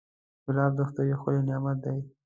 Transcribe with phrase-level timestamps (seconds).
[0.45, 1.97] ګلاب د خدای یو ښکلی نعمت دی.